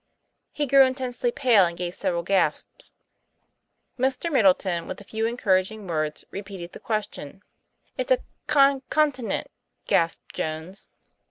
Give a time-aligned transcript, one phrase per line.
[0.51, 2.91] He grew intensely pale and gave several gasps.
[3.99, 4.31] Mr.
[4.31, 7.43] Middleton, with a few encouraging words, repeated the question.
[7.99, 9.51] "It's a con continent,"
[9.85, 10.87] gasped Jones.